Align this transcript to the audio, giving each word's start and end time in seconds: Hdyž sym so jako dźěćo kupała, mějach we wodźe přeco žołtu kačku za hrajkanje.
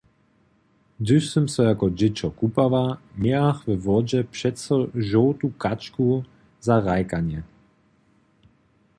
Hdyž 0.99 1.23
sym 1.31 1.45
so 1.53 1.61
jako 1.71 1.85
dźěćo 1.97 2.27
kupała, 2.39 2.85
mějach 3.23 3.59
we 3.65 3.75
wodźe 3.85 4.21
přeco 4.33 4.75
žołtu 5.09 5.47
kačku 5.63 6.05
za 6.65 6.75
hrajkanje. 6.83 7.39